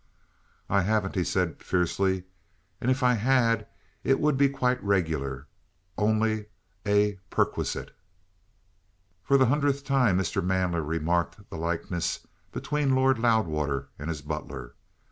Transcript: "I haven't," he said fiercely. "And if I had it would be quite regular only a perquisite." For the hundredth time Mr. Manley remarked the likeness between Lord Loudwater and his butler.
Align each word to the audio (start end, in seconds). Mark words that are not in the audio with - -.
"I 0.67 0.81
haven't," 0.81 1.13
he 1.13 1.23
said 1.23 1.61
fiercely. 1.61 2.23
"And 2.81 2.89
if 2.89 3.03
I 3.03 3.13
had 3.13 3.67
it 4.03 4.19
would 4.19 4.35
be 4.35 4.49
quite 4.49 4.83
regular 4.83 5.45
only 5.95 6.47
a 6.87 7.19
perquisite." 7.29 7.95
For 9.23 9.37
the 9.37 9.45
hundredth 9.45 9.83
time 9.85 10.17
Mr. 10.17 10.43
Manley 10.43 10.79
remarked 10.81 11.51
the 11.51 11.55
likeness 11.57 12.25
between 12.51 12.95
Lord 12.95 13.19
Loudwater 13.19 13.89
and 13.99 14.09
his 14.09 14.23
butler. 14.23 14.73